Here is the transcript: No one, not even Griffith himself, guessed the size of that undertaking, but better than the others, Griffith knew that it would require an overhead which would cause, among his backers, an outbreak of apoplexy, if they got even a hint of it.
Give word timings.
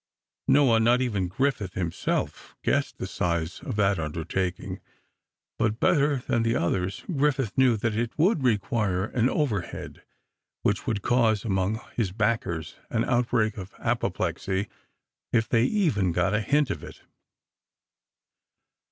No 0.47 0.63
one, 0.63 0.83
not 0.83 0.99
even 0.99 1.27
Griffith 1.27 1.75
himself, 1.75 2.55
guessed 2.63 2.97
the 2.97 3.05
size 3.05 3.59
of 3.59 3.75
that 3.75 3.99
undertaking, 3.99 4.81
but 5.59 5.79
better 5.79 6.23
than 6.25 6.41
the 6.41 6.55
others, 6.55 7.03
Griffith 7.15 7.55
knew 7.55 7.77
that 7.77 7.93
it 7.95 8.17
would 8.17 8.41
require 8.43 9.05
an 9.05 9.29
overhead 9.29 10.01
which 10.63 10.87
would 10.87 11.03
cause, 11.03 11.45
among 11.45 11.79
his 11.95 12.11
backers, 12.11 12.77
an 12.89 13.05
outbreak 13.05 13.57
of 13.57 13.75
apoplexy, 13.77 14.69
if 15.31 15.47
they 15.47 15.67
got 15.67 15.71
even 15.75 16.17
a 16.17 16.41
hint 16.41 16.71
of 16.71 16.83
it. 16.83 17.03